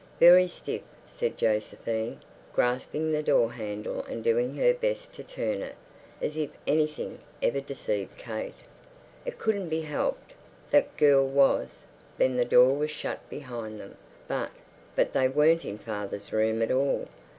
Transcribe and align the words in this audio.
"Very 0.19 0.47
stiff," 0.47 0.81
said 1.05 1.37
Josephine, 1.37 2.19
grasping 2.53 3.11
the 3.11 3.21
doorhandle 3.21 4.03
and 4.07 4.23
doing 4.23 4.55
her 4.55 4.73
best 4.73 5.13
to 5.13 5.23
turn 5.23 5.61
it. 5.61 5.75
As 6.19 6.37
if 6.37 6.49
anything 6.65 7.19
ever 7.43 7.61
deceived 7.61 8.17
Kate! 8.17 8.55
It 9.27 9.37
couldn't 9.37 9.69
be 9.69 9.81
helped. 9.81 10.33
That 10.71 10.97
girl 10.97 11.27
was.... 11.29 11.83
Then 12.17 12.35
the 12.35 12.45
door 12.45 12.73
was 12.75 12.89
shut 12.89 13.29
behind 13.29 13.79
them, 13.79 13.95
but—but 14.27 15.13
they 15.13 15.27
weren't 15.27 15.65
in 15.65 15.77
father's 15.77 16.33
room 16.33 16.63
at 16.63 16.71
all. 16.71 17.07